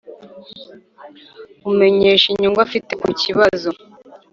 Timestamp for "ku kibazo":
3.01-3.69